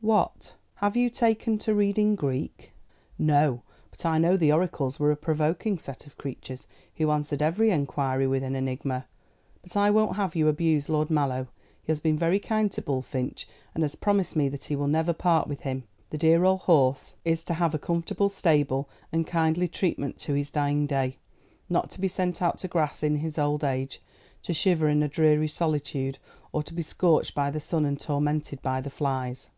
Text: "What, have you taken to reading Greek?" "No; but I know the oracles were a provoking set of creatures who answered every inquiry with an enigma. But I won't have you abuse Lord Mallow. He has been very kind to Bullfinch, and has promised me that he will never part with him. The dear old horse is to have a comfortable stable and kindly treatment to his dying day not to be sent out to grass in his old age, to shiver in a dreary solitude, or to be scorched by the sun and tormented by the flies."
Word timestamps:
"What, 0.00 0.54
have 0.82 0.96
you 0.96 1.08
taken 1.08 1.56
to 1.58 1.72
reading 1.72 2.16
Greek?" 2.16 2.72
"No; 3.16 3.62
but 3.92 4.04
I 4.04 4.18
know 4.18 4.36
the 4.36 4.50
oracles 4.50 4.98
were 4.98 5.12
a 5.12 5.16
provoking 5.16 5.78
set 5.78 6.04
of 6.04 6.18
creatures 6.18 6.66
who 6.96 7.12
answered 7.12 7.40
every 7.40 7.70
inquiry 7.70 8.26
with 8.26 8.42
an 8.42 8.56
enigma. 8.56 9.06
But 9.62 9.76
I 9.76 9.92
won't 9.92 10.16
have 10.16 10.34
you 10.34 10.48
abuse 10.48 10.88
Lord 10.88 11.10
Mallow. 11.10 11.46
He 11.84 11.92
has 11.92 12.00
been 12.00 12.18
very 12.18 12.40
kind 12.40 12.72
to 12.72 12.82
Bullfinch, 12.82 13.46
and 13.72 13.84
has 13.84 13.94
promised 13.94 14.34
me 14.34 14.48
that 14.48 14.64
he 14.64 14.74
will 14.74 14.88
never 14.88 15.12
part 15.12 15.46
with 15.46 15.60
him. 15.60 15.84
The 16.10 16.18
dear 16.18 16.42
old 16.42 16.62
horse 16.62 17.14
is 17.24 17.44
to 17.44 17.54
have 17.54 17.72
a 17.72 17.78
comfortable 17.78 18.28
stable 18.30 18.88
and 19.12 19.24
kindly 19.24 19.68
treatment 19.68 20.18
to 20.26 20.34
his 20.34 20.50
dying 20.50 20.86
day 20.88 21.18
not 21.68 21.88
to 21.92 22.00
be 22.00 22.08
sent 22.08 22.42
out 22.42 22.58
to 22.58 22.66
grass 22.66 23.04
in 23.04 23.14
his 23.18 23.38
old 23.38 23.62
age, 23.62 24.02
to 24.42 24.52
shiver 24.52 24.88
in 24.88 25.04
a 25.04 25.08
dreary 25.08 25.46
solitude, 25.46 26.18
or 26.50 26.64
to 26.64 26.74
be 26.74 26.82
scorched 26.82 27.32
by 27.36 27.48
the 27.48 27.60
sun 27.60 27.84
and 27.86 28.00
tormented 28.00 28.60
by 28.60 28.80
the 28.80 28.90
flies." 28.90 29.50